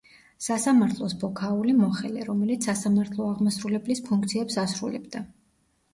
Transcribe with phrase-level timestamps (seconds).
[0.43, 5.23] სასამართლოს ბოქაული, მოხელე, რომელიც სასამართლო აღმასრულებლის ფუნქციებს ასრულებდა.